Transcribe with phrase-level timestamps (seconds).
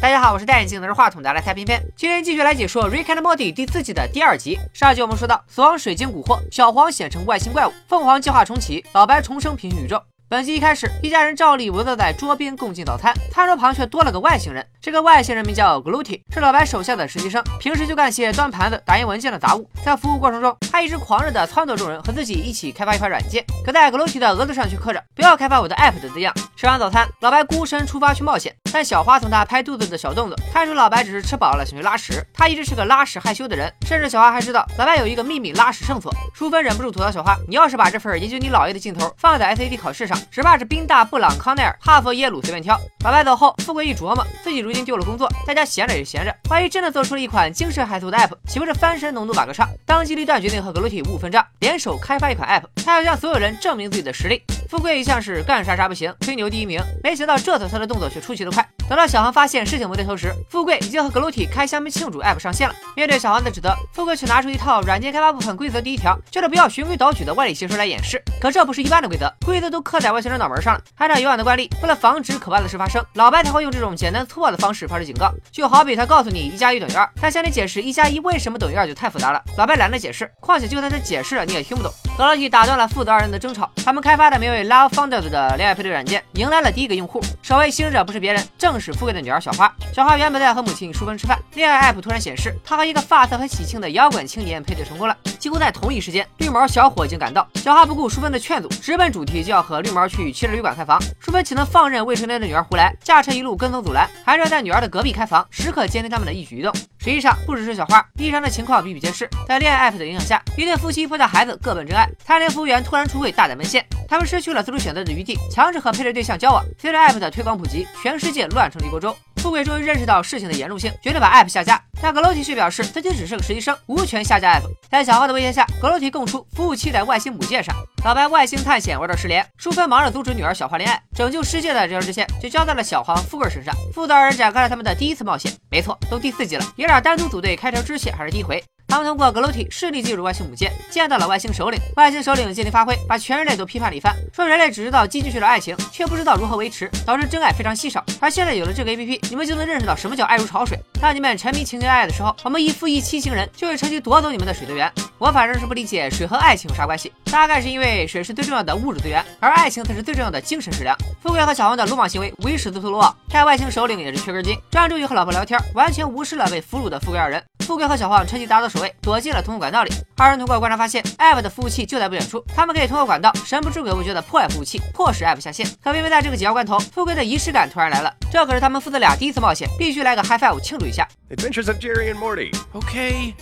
[0.00, 1.78] 大家好，我是戴眼镜拿着话筒的来猜偏偏。
[1.94, 4.58] 今天继续来解说《Rick and Morty》第四季的第二集。
[4.72, 10.02] 上一集我们说到，死亡水晶蛊惑小黄显成外星怪物，凤凰计划重启，老白重生平行宇宙。
[10.30, 14.64] 本集一开始，一家人照例围坐在桌边共进早餐，餐桌旁却多了个外星人。
[14.80, 19.68] 这个外星人名叫 Gluty，是老白手下的实习生，平时就干些端盘子、打印文件的杂物。
[19.84, 23.44] 在服务过程中，他一直狂热地撺掇众人和自己一起开发一款软件。
[23.66, 26.32] 可在 Gluty 的额头上却刻着“不要开发我的 App” 的字样。
[26.56, 32.24] 吃完早餐，老白孤身出发去冒险，但小花从他拍肚子的小动作看出老白只是吃饱了想去拉屎。
[32.32, 36.14] 他一直是个拉屎害羞的人，甚至小花还知道老白有一个秘密拉屎圣所。
[36.32, 42.78] 淑芬忍不住吐槽小花：“你要是把这份研究你姥爷的镜头放在 SAT 考试上，只怕是宾大。”布朗、康奈尔、哈佛、耶鲁随便挑。
[43.04, 49.66] 老白走后，富贵一琢磨，自己如今丢了工作，在家闲着也是闲着，万一真的做出了一款惊世骇俗的 app，岂不是翻身农奴把个叉？
[49.86, 54.42] 当机立断决定和格鲁体五五分账，联手开发一款 app，他要向所有人证明自己的实力。
[54.68, 58.64] 富贵一向是干啥啥不行，吹牛第一名，没想到这次他的动作却出奇的快。
[58.88, 62.74] 等到小航发现事情不对头时，富贵已经和格鲁体开香槟庆祝 app 上线了。
[62.94, 68.22] 面对小航的指责，富贵却拿出一套软件开发部分规则第一条，叫他不要循规蹈矩的歪理邪说来掩饰。
[68.40, 70.80] 可这不是一般的规则，规则都刻在外星人脑门上了。
[70.96, 75.32] 按照以往的惯例，为了防止可怕的事发生，老白才会用这种简单粗暴的方式发出警告。
[75.50, 80.30] 就好比他告诉你一加一等于二，但向你解释一加一为什么等于二就太复杂了，老白懒得解释。
[80.40, 81.92] 况且就算他解释了，你也听不懂。
[82.20, 85.56] 格鲁体打断了父子二人的争吵，他们开发的名为 Love Founders 的。
[85.56, 89.74] 恋爱配对软件迎来了第一个用户，首位行者不是别人，正是富贵的女儿小花。
[89.90, 95.16] 小花原本在和母亲淑芬吃饭，恋爱 app 突然显示，她和一个发色很喜庆的摇滚青年配对成功了。
[95.38, 97.48] 几乎在同一时间，绿毛小伙已经赶到。
[97.54, 101.00] 小花不顾淑芬的劝阻，直奔主题，就要和绿毛去汽车旅馆开房。
[101.20, 102.94] 淑芬岂能放任未成年的女儿胡来？
[103.02, 106.70] 驾车一路跟踪阻拦，还是要在女儿的隔壁开房，时刻监听他们的一举一动。
[106.98, 109.26] 实际上，不只是小花，异常的情况比比皆是。
[109.48, 112.06] 在恋爱 app 的影响下，一对夫妻抛下孩子，各奔真爱。
[112.24, 116.64] 餐厅服务员突然出柜，大胆奔现，他们失去了自主选择的余地，强制和配对对象交往。
[116.78, 119.16] 随着 app 的推广普及，全世界乱成了一锅粥。
[119.36, 121.82] 富贵终于认识到事情的严重性，决定把 app 下架。
[122.02, 124.64] 但格罗提却表示自己只是个实习生，无权下架 app。
[124.90, 127.74] 在小花的威胁下，格罗提供出服务器在外星母舰上。
[128.04, 133.74] 老白外星探险玩到失联，淑芬忙着阻止女儿小花恋爱，拯救世界的这条支线就交在了小黄富贵身上。
[133.94, 135.52] 父子二人展开了他们的第一次冒险。
[135.70, 138.62] 没错，都第四季了，爷俩单独组队开条支线还是第一回。
[138.90, 141.80] 他们通过格鲁体顺利进入外星母舰，见到了外星首领。
[141.96, 148.04] 外星首领尽力发挥，把全人类都批判了一番，说人类只知道积聚式的爱情，却不知道如何维持，导致真爱非常稀少。
[148.18, 150.76] 而现在有了这个 APP，你们就能认识到什么叫爱如潮水。
[151.00, 154.92] 当你们沉迷情情爱爱的时候，我们一夫一妻情人就会趁机夺走你们的水资源。
[155.16, 160.94] 我反正是不理解水和爱情有啥关系，大概是因为水是最重要的物质资源，而爱情才是最重要的精神食粮。
[161.22, 167.42] 富贵和小黄的鲁莽行为无疑使自投罗网，看外星首领也是缺根筋，专注于和老婆聊天，完全无视了被俘虏的富贵二人。
[167.60, 169.92] 富贵和小黄趁机打倒守卫，躲进了通风管道里。
[170.16, 175.64] 二人通过观察发现，App 的服务器就在不远处，他们可以通过管道神不知鬼不觉的破坏服务器，迫使 App 下线。
[175.82, 181.08] 可偏偏在这个紧要关头，富贵的仪式感突然来了，这可是他们父子俩第一次冒险，必须来个 High Five 庆祝一下。
[181.30, 182.52] Adventures of Jerry and Morty.
[182.74, 183.32] Okay.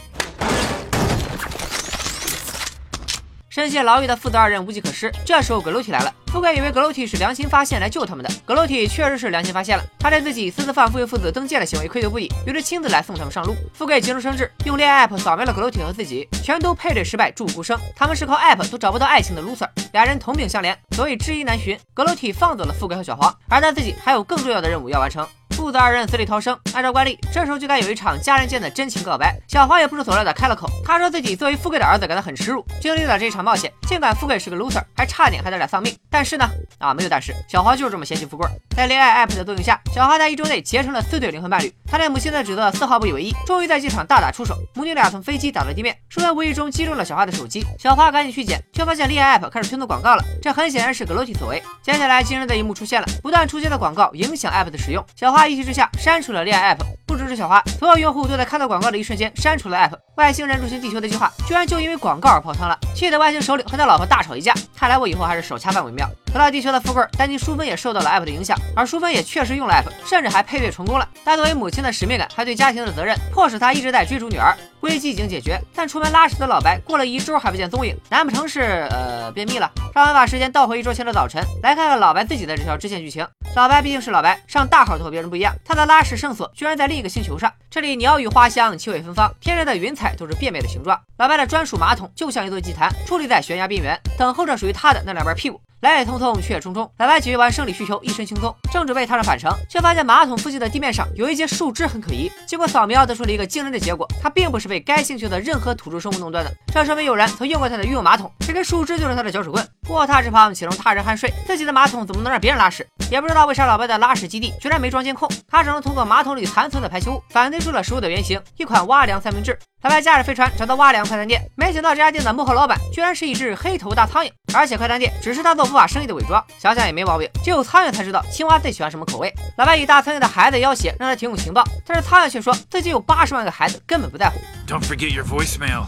[3.48, 6.14] 身陷牢狱的父子二人无计可施，这时候格鲁提来了。
[6.28, 9.82] 富贵以为格鲁提是良心发现来救他们的，格鲁提确实是良心发现了。
[9.98, 13.56] 他对自己私自放富贵父子登舰的行为愧疚不已，于是亲自来送他们上路。
[13.74, 17.76] 富贵急中生智，用恋爱 app 扫描了格鲁提和自己，全都配对失败，祝孤生。
[17.96, 21.76] 他们是靠 app 都找不到爱情的 loser，俩人同病相怜，所以知音难寻。
[21.94, 25.26] 格鲁提放走了富贵和小黄，而他自己还有更重要的任务要完成。
[25.58, 29.36] 父子二人死里逃生，按照惯例，这时候就该有一场家人间的真情告白。
[29.48, 33.72] 小花也不出所料的开了口，他说自己作为富贵的儿子感到很耻辱，经历了这一场冒险。
[33.88, 36.48] 尽管富贵是个 loser，还差点害他俩丧命，但是呢，
[36.78, 38.48] 啊没有但是，小花就是这么嫌弃富贵。
[38.76, 41.74] 在恋爱 app 的作用下，小花在一周内结成了四对灵魂伴侣。
[41.90, 45.96] 他对母亲的指责丝毫不以为意，终于在机场大打出手，母女俩从飞机打到地面。
[46.08, 50.22] 淑芬无意中击中了小花的手机，小花赶紧去捡，却发现恋爱 app 开始推送广告了。
[50.40, 51.60] 这很显然是格罗提所为。
[51.82, 56.28] 接下来惊人的一幕出现了，不断出现的广告影响 app 的使用，小花一气之下删除。
[56.28, 59.92] 了恋爱 app，不只是小花，所有用户都在看到广告的一瞬间删除了 app。
[60.16, 62.78] 外星人入侵地球的计划，居然就因为广告而泡汤了。
[62.94, 64.52] 气得外星首领和他老婆大吵一架。
[64.76, 66.06] 看来我以后还是少掐饭为妙。
[66.32, 71.08] 回到地球的富贵，担心淑芬也受到了 app 的影响，而淑芬也确实用了 app，甚至还配对成功了。
[71.24, 74.54] 但作为母亲的使命感，还对家庭的责任，迫使她一直在追逐女儿。
[74.80, 79.70] 危机已经解决，但出门拉屎的老白过了一周还不见踪影，难不成是呃便秘了？
[79.94, 83.26] 让我们把时间倒回一周前的早晨，来看看老白自己的这条支线剧情。
[83.56, 87.52] 老白毕竟是老白，上大号都和别人不一样，他的拉屎圣所居然在另一个星球上。
[87.68, 90.98] 这里鸟语花香，气味芬芳，天然的云彩都是变美的形状。
[91.16, 95.60] 老白的专属马桶就像一座祭坛，矗立在悬崖边缘，等候着属于他的那两瓣屁股。
[95.80, 96.78] 来也匆匆，去也匆匆。
[96.98, 102.28] 老白解决完生理需求，一身轻松，正准备踏上返程，却发现马桶附近的地面上有一截树枝很可疑。
[102.46, 108.28] 经过扫描，得出了一个惊人的结果：它并不是被该星球的任何土著生物弄断的，这说明有人曾用过它的御用马桶。
[108.40, 109.64] 这根树枝就是它的搅屎棍。
[109.88, 111.32] 卧榻之旁，岂容他人酣睡？
[111.46, 112.86] 自己的马桶怎么能让别人拉屎？
[113.10, 119.56] 也不知道为啥老白的拉屎基地居然没装监控，他只能通过马桶里残存的排泄物，反推出了食物的原型——一款蛙粮三明治。
[119.82, 126.42] 老白驾着飞船找到蛙粮快餐店，没想到这家店的幕后老板居然是一只黑头大苍蝇，而且快餐店只是他做无法生意的伪装。
[126.58, 129.32] 想想也没毛病，只有苍蝇才知道青蛙最喜欢什么口味。
[129.56, 134.40] 老白以大苍蝇的孩子要挟，让他提供情报，但是苍蝇却说自己有八十万个孩子，根本不在乎。
[134.66, 135.84] Don't forget your voicemail.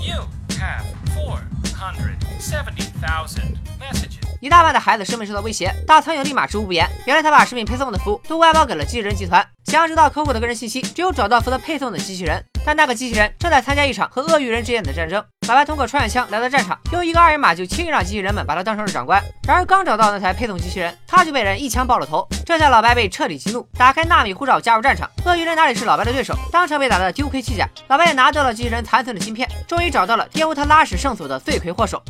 [0.00, 0.26] You
[0.58, 4.20] have 470,000 messages.
[4.40, 6.88] 一大半的孩子生命受到威胁，大苍蝇立马知无不言。
[7.06, 9.46] 原来他把食品配送的服务都外包给了机器人集团。
[9.76, 12.42] 想知道客户的个人信息，只有找到负责配送的机器人。
[12.64, 15.24] 但那个机器人正在参加一场和鳄鱼人之间的战争。
[15.46, 19.22] 老白通过穿越枪来到战场，用一个二维码就轻易让机器人们把他当成了长官。
[19.46, 22.26] 然而刚找到那台配送机器人，他就被人一枪爆了头。
[22.44, 25.08] 这下老白被彻底激怒，打开纳米护照加入战场。
[25.24, 27.68] 鳄鱼人哪里是老白的对手，当场被打得丢盔弃甲。
[27.86, 32.02] 老白也拿到了机器人残存的芯片，终于找到了玷污他拉屎圣所的罪魁祸首。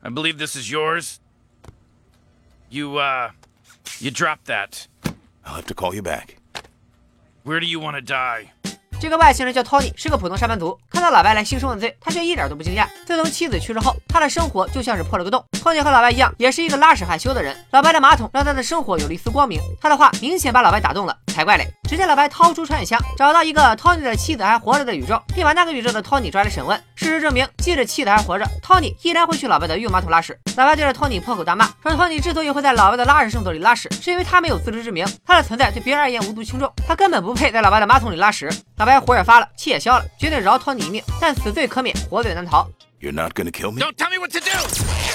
[0.00, 1.16] I believe this is yours.
[2.70, 2.98] You,
[4.00, 4.86] you drop that.
[5.44, 6.36] I'll have to call you back.
[7.44, 8.52] Where do you want to die?
[9.02, 10.78] 这个外星人叫 Tony，是个普通上班族。
[10.88, 12.86] 看到老白来兴师问罪，他却一点都不惊讶。
[13.04, 15.44] 自从妻子去世后，他的生活就像是破了个洞。
[15.60, 17.52] Tony 和老白一样，也是一个拉屎害羞的人。
[17.72, 19.60] 老白的马桶让他的生活有了一丝光明。
[19.80, 21.66] 他的话明显把老白打动了，才怪嘞！
[21.88, 26.80] 只见老白掏出穿越枪，找到一个 Tony 的妻子还活着的宇宙，并把那个宇宙的 Tony 抓来审问。
[26.94, 30.38] 事实证明，即使妻子还活着，Tony 依然会去老白的御马桶拉屎。
[30.56, 38.48] 老白对着 Tony 破口大骂，说 Tony 之所以会在老白的拉屎圣所里拉屎，是因为他没有自知之明，他的存在对别人而言无足轻重，他根本不配在老白的马桶里拉屎。
[38.76, 42.68] 老白火也发了，气也消了，决定饶 Tony 一命，但死罪可免，活罪难逃。
[43.00, 43.80] You're not gonna kill me?
[43.80, 45.11] Don't tell me what to do!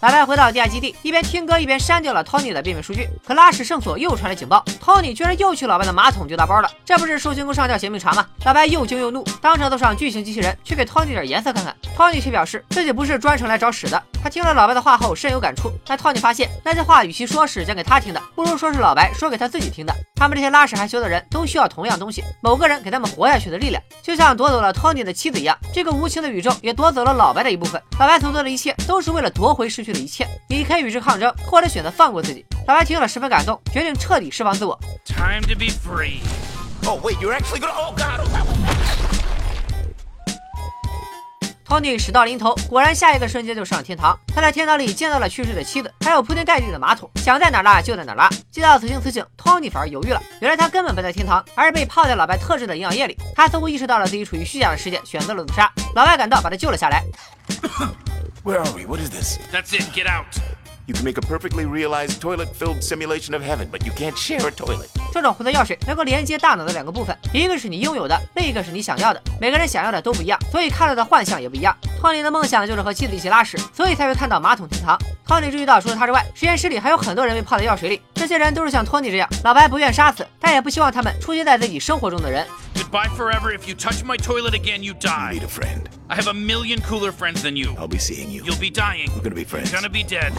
[0.00, 3.06] 老白回到地下基地，一边听歌一边删掉了 Tony 的背面数据。
[3.22, 8.26] 可拉屎圣所又传来警报，Tony 居然又去老白的马桶丢大包了，这不是寿星公上吊嫌命长吗？
[8.46, 11.76] 老白又惊又怒，当场坐上巨型机器人，去给 Tony 点颜色看看。
[11.94, 14.02] Tony 却表示自己不是专程来找屎的。
[14.22, 19.94] 他听了老白的话后深有感触，但 Tony 发现那些话与其说是讲给他听的，不如说是老白说给他自己听的。
[20.16, 27.80] 他们这些拉屎害羞的人都需要同样东西，某个人给他们活下去的力量，就像夺走了 Tony 的妻子一样，这个无情的宇宙也夺走了老白的一部分。
[27.98, 32.44] 老白所做的一切都是为了夺回失去的一切，离开与之抗争，或者选择放过自己。
[32.66, 34.78] 老白听了十分感动，决定彻底释放自我。
[35.04, 36.20] Time to be free.
[36.86, 37.72] Oh, wait, you're actually gonna.
[37.72, 38.20] Oh, God!
[38.20, 38.30] Oh.
[41.66, 44.18] Tony 驶到临头，果然下一个瞬间就上了天堂。
[44.34, 48.28] 他在天堂里见到了去世的妻子，还有铺天盖地的马桶，想在哪拉就在哪拉。
[48.50, 50.20] 接到此情此景，Tony 反而犹豫了。
[50.40, 53.16] 原来他根本不在天堂，而是被泡在老白特制的营养液里。
[53.36, 55.72] 他似乎意识到了自己处于虚假的世界，选择了自杀。
[55.94, 57.04] 老白赶到，把他救了下来。
[58.42, 58.86] Where are we?
[58.86, 59.38] What is this?
[59.52, 60.38] That's it, get out.
[60.86, 64.46] You can make a perfectly realized toilet filled simulation of heaven, but you can't share
[64.46, 64.90] a toilet.
[65.12, 69.22] 这种混合药水能够连接大脑的两个部分，一个是你拥有的，另一个是你想要的。
[69.40, 71.74] 每个人想要的都不一样，所以看到的幻象也不一样。
[71.98, 74.98] 托尼的梦想就是和妻子一起拉屎，所以才会看到马桶天堂。
[75.26, 78.02] 托尼注意到，除了他之外，实验室里还有很多人被泡在药水里。
[78.14, 82.46] 这些人都是像托尼这样，老白不愿杀死，但也不希望他们出现在自己生活中的人。
[82.74, 83.56] Goodbye forever.
[83.56, 85.34] If you touch my toilet again, you You die.
[85.34, 85.88] need a friend.
[86.08, 87.76] I have a million cooler friends than you.
[87.78, 88.42] I'll be seeing you.
[88.42, 89.08] You'll be dying.
[89.14, 89.70] We're gonna be friends.
[89.70, 90.32] You're gonna be dead.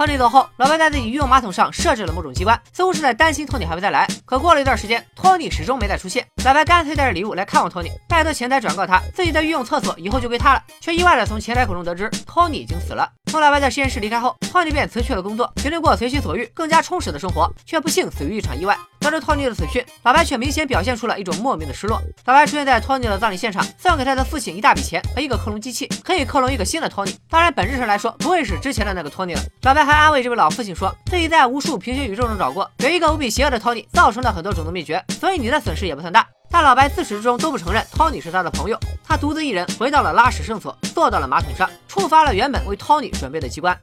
[0.00, 4.08] 托尼走后，老白在自己御用马桶上设置了某种机关，似乎是在担心托尼还会再来。
[4.24, 6.26] 可过了一段时间，托尼始终没再出现。
[6.46, 13.06] 老白干脆带着礼物来看望托尼，拜托前台转告他自己的御用厕所以后就归他了，却意外的从前台口中得知托尼已经死了。
[13.26, 18.76] 从老白在实验室离开后，托尼便辞去了工作，决定过随心所欲、更加充实的生活，却不幸死于一场意外。
[18.98, 22.00] 得知托尼的死讯，老白却明显表现出了一种莫名的失落。
[22.24, 27.14] 老白出现在托尼的葬礼现场，送给他的父亲一大笔钱和一个克隆机器，可以克隆一个新的托尼。
[27.28, 29.40] 当然，本质上来说，不会是之前的那个托尼了。
[29.62, 36.27] 老白还安慰这位老父亲说，自己在无数平行宇宙中找过，有一个无比邪恶的托尼，造成了很多种族灭绝，所以你的损失也不算大。
[36.49, 43.77] 但老白自始至终都不承认托尼是他的朋友，他独自一人回到了拉屎圣所，坐到了马桶上，触发了原本为托尼准备的机关。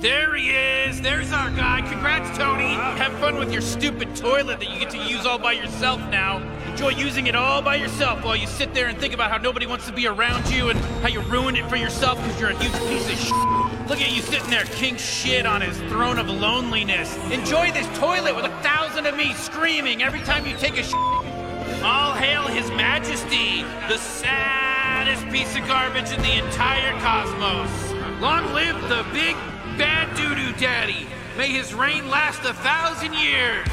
[0.00, 1.00] There he is.
[1.02, 1.82] There's our guy.
[1.82, 2.74] Congrats, Tony.
[2.96, 6.40] Have fun with your stupid toilet that you get to use all by yourself now.
[6.70, 9.66] Enjoy using it all by yourself while you sit there and think about how nobody
[9.66, 12.58] wants to be around you and how you ruined it for yourself because you're a
[12.58, 13.73] huge piece of shit.
[13.87, 17.15] Look at you sitting there, king shit on his throne of loneliness.
[17.31, 20.95] Enjoy this toilet with a thousand of me screaming every time you take a shit.
[21.83, 27.91] All hail His Majesty, the saddest piece of garbage in the entire cosmos.
[28.19, 29.35] Long live the big
[29.77, 31.05] bad doo doo daddy.
[31.37, 33.67] May his reign last a thousand years.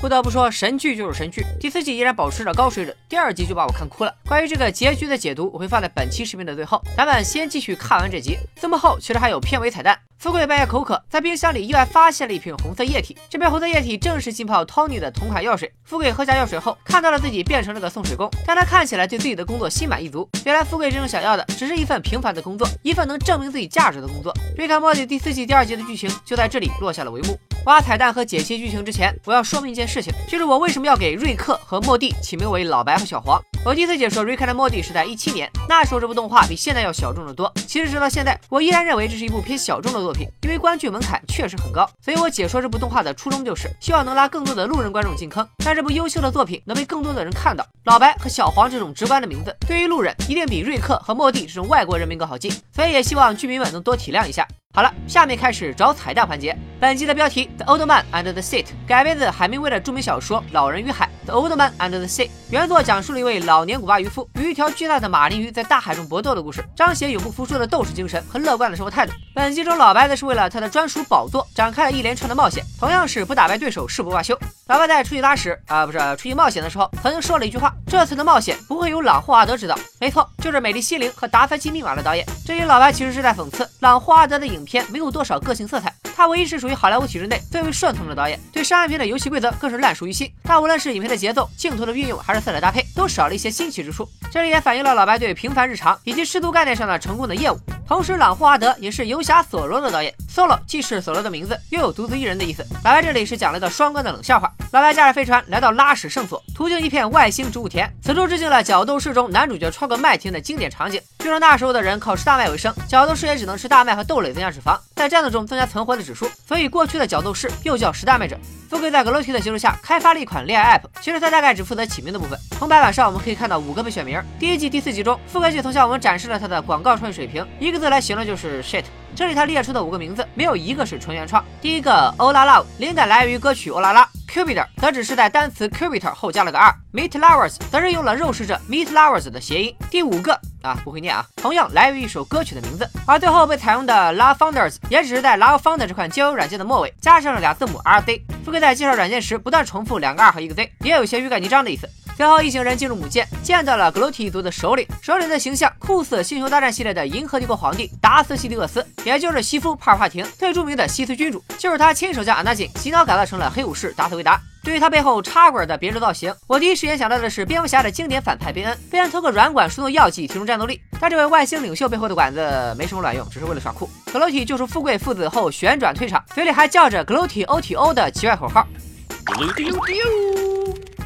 [0.00, 4.14] 不得不说，神剧就是神剧，第四季依然保持着高水准，第二集就把我看哭了。
[4.26, 6.80] 关于这个结局的解读，我会放在本期视频的最后。
[6.96, 9.98] 咱们先继续看完这集，字幕后其实还有片尾彩蛋。
[10.18, 15.72] 富贵半夜口渴，在冰箱里意外发现了一瓶红色液体，这瓶红色液体正是浸泡 Tony 的同款药水。
[15.84, 20.28] 富贵喝下药水后，看到了自己变成了个送水工，但他看起来对自己的工作心满意足。
[20.44, 24.34] 原来富贵真正想要的只是一份平凡的工作，一份能证明自己价值的工作。
[24.56, 27.38] 瑞克莫蒂第四季第二集的剧情就在这里落下了帷幕。
[27.66, 33.40] 挖彩蛋和解析剧情之前，我要说明一件事情，就是我为什么要给瑞克和莫蒂起名为老白和小黄。
[33.64, 37.52] 我第一次解说《Rick and Morty》是在一七年，那时候这部动画比现在要小众的多。
[37.66, 41.86] 其实直到现在，我依然认为这是一部偏小众的作品，因为观剧门槛确实很高。
[42.00, 47.66] 所以我解说这部动画的初衷就是希望能拉更多的路人观众进坑，让这部优秀的作品能被更多的人看到。
[47.84, 54.46] 老白和小黄这种直观的名字，对于路人一定比瑞克和莫蒂这种外国人名更好记，所以也希望剧迷们能多体谅一下。
[54.74, 56.56] 好了，下面开始找彩蛋环节。
[56.78, 61.08] 本集的标题《The Old Man and the Sea》改编自海明威的著名小说《老人与海》。
[61.30, 69.12] 《The Old Man and the Sea》原作讲述了一位老年古巴渔夫与一条巨大的马林鱼在大海中搏斗的故事，彰显永不服输的斗士精神和乐观的生活态度。
[69.34, 74.38] 本集中，老白则是为了他的专属宝座展开了一连串的冒险，同样是不打败对手誓不罢休。
[74.68, 82.22] 老白在出去拉屎啊，不是出去冒险的时候，曾经说了一句话：“这次的冒险不会由朗霍华德执导。”没错，就是《美丽心灵》和《达芬奇密码》的导演。
[82.44, 85.90] 这里老白其实是在讽刺朗霍华德的影片没有多少个性色彩。
[86.14, 90.30] 他唯一是属于好莱坞体制内最为顺从的导演，对商业片的游戏规则更是烂熟于心。
[90.42, 94.06] 但无论是影片的节奏、镜头的运用，还是色彩搭配，都少了一些新奇之处。
[94.30, 97.58] 这里也反映了老白对平凡日常以及师徒概念上的成功的业务。
[97.86, 102.62] 同时，朗霍华德也是游侠索罗的导演，Solo 既是索罗的名字，又有独自一人的意思。
[102.84, 104.52] 老白这里是讲了个双关的冷笑话。
[104.70, 111.00] 老白驾着飞船来到拉屎圣所，途径一片外星植物田，此处致敬了角斗士中男主角穿过麦田的经典场景。
[111.28, 118.34] 据说那时候的人靠吃大麦为生，角斗士也只能吃大麦和豆类增加脂肪，在战斗中增加存活的指数，所以过去的角斗士又叫食大麦者。
[118.70, 122.38] 富贵在格洛提的协助下开发了一款恋爱 App，其实他大概只负责起名的部分。
[122.52, 124.18] 从白板上我们可以看到五个备选名。
[124.38, 128.84] 第一季第四集中，富贵系统向我们展示了他的广告创意水平，一个字来形容就是 shit。
[129.14, 131.44] 这里他列出的五个名字，没有一个是纯原创。
[131.60, 134.08] 第一个欧拉 love，灵感来源于歌曲欧拉拉。
[134.32, 136.74] Cubiter 则只是在单词 Cubiter 后加了个 r。
[136.94, 139.74] Meat lovers 则是用了肉食者 Meat lovers 的谐音。
[139.90, 142.88] 第五个啊，不会念啊，同样来源于一首歌曲的名字。
[143.06, 148.20] 而最后被采用的 Love Founders 也只是在 Love Founder 这款交友软件的末尾加上了俩字母 RZ。
[148.44, 151.88] 富贵在介绍软件时不断重复两个 R 和一个 Z，也有些欲盖弥彰的意思。
[152.18, 154.84] 最后，一行人进入母舰，见到了格罗提一族的首领。
[155.00, 164.36] 首领的形象酷似《星球大战》系列的银河帝国皇帝达斯西迪厄斯，也就是西夫帕尔帕廷最著名的西斯君主，就是他亲手将阿纳金洗脑改造成了黑武士达斯维达。
[164.64, 168.76] 对于他背后插管的别致造型，我第一时间想到的是蝙蝠侠的经典反派贝恩。
[168.90, 173.88] 贝恩通过软管输送药剂提升战斗力，但这位外星领袖背后的管子没什么卵用，只是为了耍酷。
[174.12, 178.66] 格罗提救出富贵父子后旋转退场，嘴里还叫着格罗提 O T O 的奇怪口号。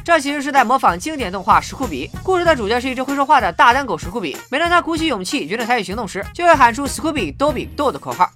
[0.03, 2.09] 这其实是在模仿经典动画史酷比。
[2.23, 4.35] 故事的主角是一只会说话的大单狗史酷比。
[4.51, 8.29] 每当他鼓起勇气决定采取行动时，就会喊出史酷比多比多的口号。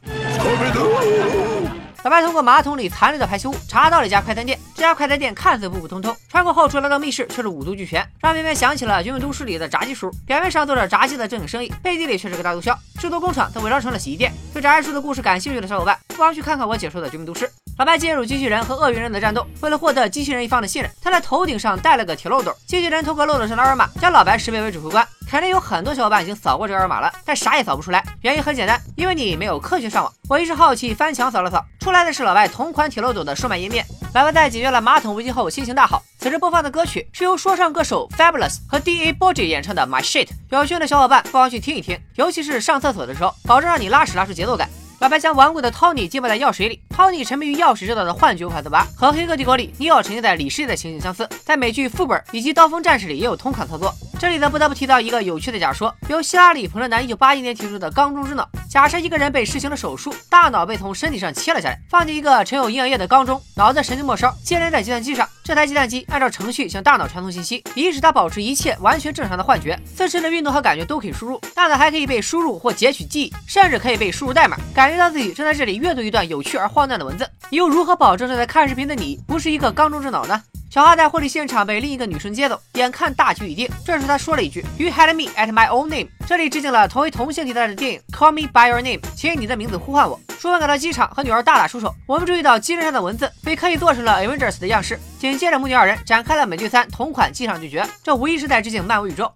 [2.08, 4.58] 老白通过马桶里残留的排泄物查到了一家快餐店。
[4.74, 10.10] 这家快餐店看似普普通通，穿过后厨来到密室却是五毒俱全，让偏偏想起了《绝命都市》里的炸鸡叔。
[10.26, 12.74] 表面上做着炸鸡的正经生意，背地里却是个大毒枭。
[12.98, 14.32] 制毒工厂则伪装成了洗衣店。
[14.54, 17.46] 对炸鸡叔的故事感兴趣的小伙伴，不妨去看看我解说的《绝命都市》。
[17.78, 22.56] 老白介入机器人和鳄鱼人的战斗，为了获得机器人一方的信任，他在头顶上戴了个铁漏斗。
[22.66, 25.06] 机器人通过漏斗上的二维码将老白识别为指挥官。
[25.30, 28.04] 肯定有很多小伙伴已经扫过这个二维码了，但啥也扫不出来。
[28.22, 30.14] 原因很简单，因为你没有科学上网。
[30.30, 33.86] 我一时好奇，翻墙扫了扫，出来的是老外同款铁漏斗的售卖页面。
[34.14, 36.02] 老外在解决了马桶危机后，心情大好。
[36.18, 39.12] 此时播放的歌曲是由说唱歌手 Fabulous 和 D.A.
[39.12, 44.70] b o j i 演唱的 My Shit，有趣的小伙伴不妨去听一听，尤其是上厕所的时候，保证让你拉屎拉出节奏感。
[45.00, 53.94] 老白将顽固的 Tony 浸泡在药水里，Tony 沉迷于药水制造的幻觉无法自拔，和《黑客帝国》里尼奥沉浸在里世界的情景相似，在美剧副本以及刀锋战士里也有同款操作。
[54.20, 58.50] 这里呢不得不提到一个有趣的假说，由希拉里·彭特南1981年提出的缸中之脑。
[58.70, 77.28] 假设一个人被实行了手术，大脑被从身体上切了下来，放进一个盛有营养液的缸中，脑子神经末梢接连在计算机上，这台计算机按照程序向大脑传送信息，以使它保持一切完全正常的幻觉，自身的运动和感觉都可以输入，大脑还可以被输入或截取记忆，甚至可以被输入代码，感觉到自己正在这里阅读一段有趣而荒诞的文字。
[77.50, 80.44] 你又如何保证正在看视频的你不是一个缸中之脑呢？
[80.70, 90.20] 小花在婚礼现场被另一个女生接走，眼看大局已定，这时她说了一句：“You had me at my own name。”这里致敬了同为同性题材的电影《Call Me by Your Name》，请以你的名字呼唤我。
[90.38, 95.00] 淑芬赶到机场和女儿大打出手，我们注意到机身上的文字被刻意做成了 Avengers 的样式。
[95.18, 99.32] 紧接着母女二人展开了美队三同款机场对决，这无疑是在致敬漫威宇宙。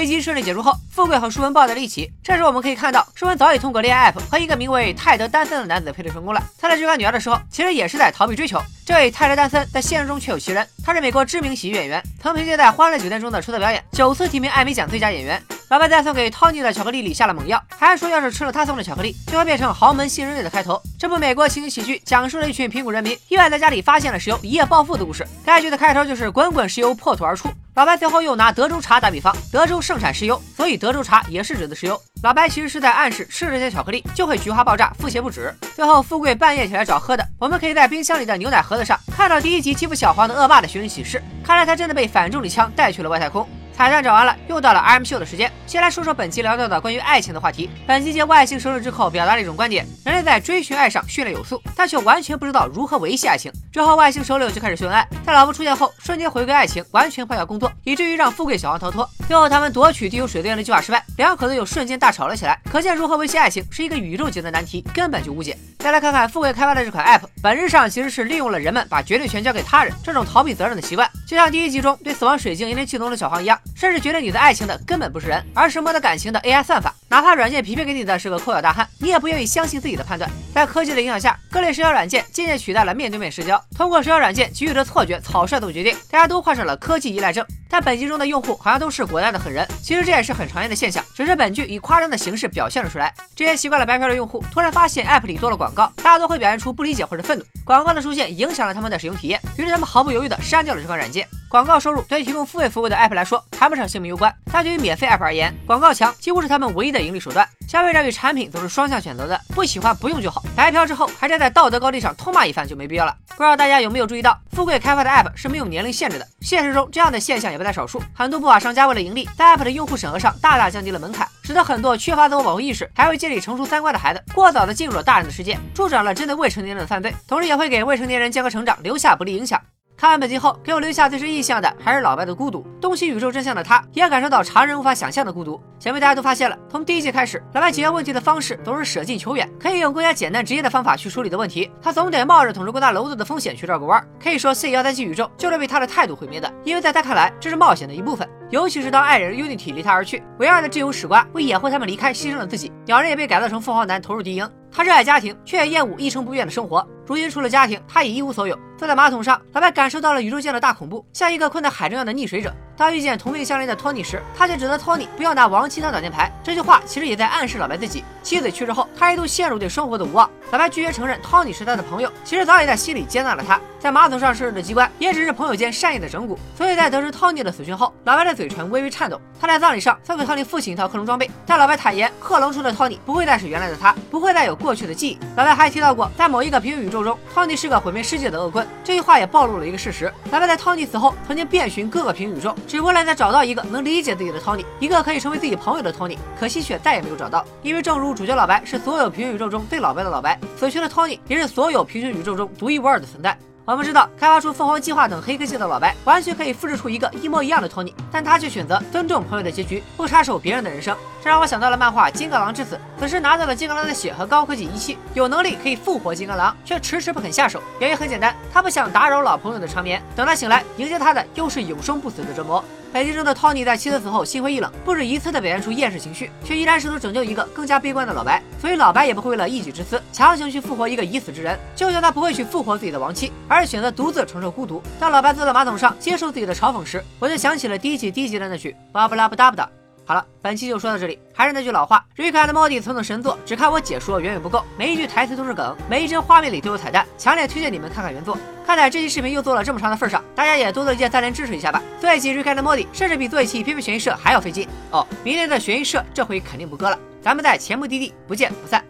[0.00, 2.10] 危机顺利解除后，富贵和舒文抱在了一起。
[2.24, 6.42] 这时我们可以看到，舒文早已通过恋爱 app 和一个名为泰德·丹森的男子配对成功了。
[6.58, 8.58] 他在追赶女儿的时候，其实也是在逃避追求。
[8.86, 15.38] 这位泰德·丹森在现实中确有其人，他是美国知名喜剧演员，曾凭借在《欢乐酒店》中的出色表演，九次提名艾美奖最佳演员。
[15.68, 20.80] 老白在送给 Tony 的巧克力里下了猛药，还说要是吃了他送的巧克力，就会变成豪门新人类的开头。
[20.98, 25.28] 这部美国情景喜剧讲述了一群贫苦人民意外在家里发现了石油，一夜暴富的故事。
[25.44, 27.48] 该剧的开头就是滚滚石油破土而出。
[27.76, 32.00] 老白随后又拿德州茶打比方，德州盛产石油，所以德州茶也是指的石油。
[32.22, 35.54] 老白其实是在暗示吃这些巧克力就会菊花爆炸，腹泻不止。
[35.76, 41.22] 最后富贵半夜起来找喝的，我们可以在冰箱里的牛奶盒子上看到第一集欺负小黄的恶霸的寻人启事。
[41.44, 43.48] 看来他真的被反重力枪带去了外太空。
[43.76, 45.50] 彩蛋找完了，又到了 RM 秀的时间。
[45.66, 47.70] 先来说说本期聊到的关于爱情的话题。
[47.86, 53.50] 本期借外星生日之后表达了一种观点：人类在追寻爱上训练有素，但却完全不知道如何维系爱情。
[53.72, 59.08] 之后外星首领就开始秀恩爱，在老婆出现后瞬间回归爱情，完全放下工作，以至于让富贵小王逃脱。
[59.26, 62.60] 最后他们夺取地球水资源的计划失败，两口子又瞬间大吵了起来。
[62.70, 65.56] 可见如何维系爱情是一个宇宙级的难题，根本就无解。
[65.78, 74.50] 再来看看富贵开发的这款 App，本质上其实是利用了人们把决定权交给他人这种逃避责任的习惯，就像第一集中对死亡水晶引领气动的小黄一样，甚至决定你的爱。
[74.52, 76.94] 情的根本不是人，而是摸得感情的 AI 算法。
[77.08, 80.30] 哪怕软件匹配给你的是个抠脚大汉，你也不愿意相信自己的判断。
[80.52, 87.46] 在科技的影响下，各类社交软件渐渐取代了面对面社交，通过社交软件给予的错觉、草率做决定，大家都患上了科技依赖症。
[87.68, 93.14] 但本集中的用户好像都是果断的狠人，其实这也是很常见的现象，只是本剧以夸张的形式表现了出来。
[93.34, 97.44] 这些习惯了白嫖的用户突然发现 App 里多了广告，大多会表现出不理解或者愤怒。
[97.64, 101.26] 广告的出现影响了他们的使用体验，于是他们毫不犹豫地删掉了这款软件。
[101.50, 107.44] 广告收入对于提供付费服务的 App 来说谈不上性命攸关，但对于免费 App 而言，广告墙几乎是他们唯一的盈利手段。
[107.66, 110.44] 消费者与产品都是双向选择的，不喜欢不用就好。
[110.54, 113.16] 白嫖之后还站在道德高地上痛骂一番就没必要了。
[113.30, 116.28] 不知道大家有没有注意到，富贵开发的 App 是没有年龄限制的。
[116.40, 129.60] 现实中这样的现象也不在少数，很多不法商家为了盈利，在 App 的用户审核上大大降低了门槛，使得很多缺乏自我保护意识、还未建立成熟三观的孩子过早的进入了大人的世界，助长了针对未成年人的犯罪，同时也会给未成年人健康成长留下不利影响。
[130.00, 132.66] 看完本集后，给我留下最深印象的还是老白的孤独。
[132.80, 135.60] 洞悉宇宙真相的他，也感受到常人无法想象的孤独。
[135.78, 144.02] 想必大家都发现了，从第一季开始，老白解决问题的方式总是舍近求远，可以用更加简单直接的方法去处理的问题，他总得冒着捅出更大娄子的风险去绕个弯。
[144.18, 148.26] 可以说，C 幺三七宇宙就是被他的态度毁灭的，因为在他看来，这是冒险的一部分。
[148.48, 152.72] 尤其是当爱人 Unity 离他而去，唯二的挚友史瓜为掩护他们离开，牺牲了自己。
[152.86, 154.50] 鸟人也被改造成凤凰男，投入敌营。
[154.72, 156.86] 他热爱家庭，却也厌恶一成不变的生活。
[157.10, 158.56] 如今除了家庭，他已一无所有。
[158.78, 162.54] 坐在马桶上，老白感受到了宇宙间的大恐怖，像一个困在海中央的溺水者。
[162.76, 166.32] 当遇见同病相怜的托尼时，他却指责托尼不要拿亡妻当挡箭牌。
[166.42, 168.04] 这句话其实也在暗示老白自己。
[168.22, 170.30] 妻子去世后，他一度陷入对生活的无望。
[170.52, 173.60] 老白拒绝承认托尼是他的朋友，其实早已在心里接纳了他。
[173.78, 176.38] 在马桶上设置的机关，也只是朋友间善意的整蛊。
[176.56, 179.20] 所以在得知托尼的死讯后，老白的嘴唇微微颤抖。
[179.38, 185.18] 他在葬礼上送给托尼父亲一套克隆装备，但老白坦言，克隆出的托尼不会再是原来的他，不会再有过去的记忆。
[185.36, 188.66] 老白还提到过，在某一个平行宇宙中，托尼是个毁灭世界的恶棍。
[188.82, 196.18] 这句话也暴露了一个事实：老白在托尼死后，曾经遍寻各个平行宇宙，只为了再找到一个能理解自己的托尼，一个可以成为自己朋友的托尼。
[196.38, 203.36] 可惜却再也没有找到，因为正如主角老白是所有平行宇宙中最老白的老白，死去的托尼也是所有平行宇宙中独一无二的存在。
[203.66, 210.96] 我们知道，开发出凤凰计划等黑科技的老白，完全可以复制出一个一模一样的托尼，但他却选择尊重朋友的结局，不插手别人的人生。
[211.22, 217.62] 这让我想到了漫画《金刚狼之子》，此时拿到了金刚狼的血和高科技仪器，有能力可以复活金刚狼，却迟迟不肯下手。
[217.78, 220.02] 原因很简单，他不想打扰老朋友的长眠。
[220.16, 222.64] 等他醒来，迎接他的又是永生不死的折磨。
[222.92, 228.42] 本集中的托尼在妻子死后心灰意冷，不止一次的表现出厌世情绪，却依然试图拯救一个更加悲观的老白。
[228.58, 234.82] 所以老白也不会为了一己之私强行去复活一个已死之人，就像他不会去复活自己的亡妻，而是选择独自承受孤独。
[234.98, 239.68] 当老白坐在马桶上接受自己的嘲讽时，我就想起了第一季第一集的那句巴布拉布达布达。
[240.10, 241.20] 好了，本期就说到这里。
[241.32, 244.64] 还是那句老话，瑞克和莫蒂曾等神作，只看我解说远远不够。
[244.76, 248.36] 每一句台词都是梗，每一帧画面里都有彩蛋，强烈推荐你们看看原作。
[248.66, 251.80] 看在这期视频又做了这么长的份上，大家也多多一键三连支持一下吧。
[252.00, 255.06] 做一期瑞克的莫蒂，甚至比做一期偏偏悬疑社还要费劲哦。
[255.22, 258.84] 明天的悬疑社这回肯定不割了，咱们在前目的地不见不散，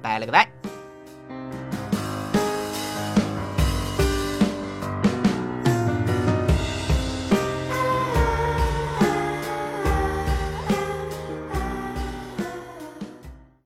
[0.00, 0.48] 拜了个拜。